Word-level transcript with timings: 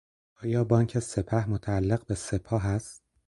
آیا 0.43 0.63
بانک 0.63 0.99
سپه 0.99 1.49
متعلق 1.49 2.05
به 2.05 2.15
سپاه 2.15 2.65
است؟ 2.67 3.03